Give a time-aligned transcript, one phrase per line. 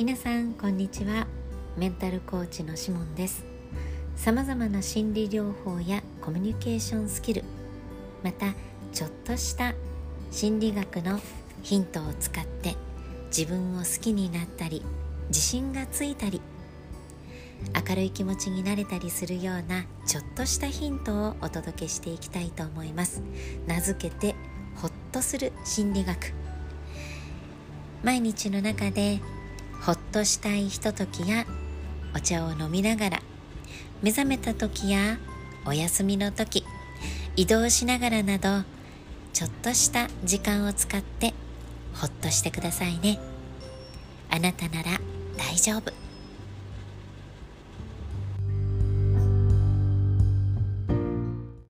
[0.00, 1.26] 皆さんこんにちは。
[1.76, 3.44] メンタルコーチのしもんです。
[4.16, 7.44] さまざまな心理療法やコミュニケーションスキル
[8.24, 8.54] また
[8.94, 9.74] ちょっとした
[10.30, 11.20] 心理学の
[11.62, 12.76] ヒントを使って
[13.26, 14.82] 自分を好きになったり
[15.28, 16.40] 自信がついたり
[17.86, 23.22] 明るい気持ちになれたりするようなちょっとしたヒントをお届けしていきたいと思います。
[23.66, 24.34] 名付けて
[24.76, 26.32] ほっとする心理学。
[28.02, 29.20] 毎日の中で
[29.80, 31.46] ほっとしたいひとときや
[32.14, 33.22] お茶を飲みながら
[34.02, 35.18] 目覚めた時や
[35.66, 36.64] お休みの時
[37.36, 38.64] 移動しながらなど
[39.32, 41.32] ちょっとした時間を使って
[41.94, 43.18] ほっとしてくださいね。
[44.30, 45.00] あなたなら
[45.36, 46.09] 大丈夫。